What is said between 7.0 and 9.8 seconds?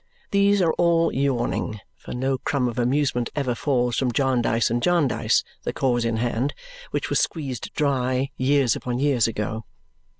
was squeezed dry years upon years ago.